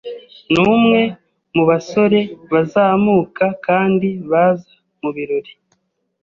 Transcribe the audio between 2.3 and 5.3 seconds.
bazamuka kandi baza mu